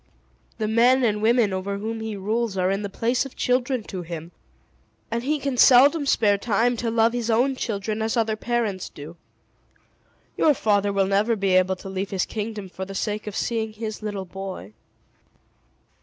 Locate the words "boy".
14.25-14.73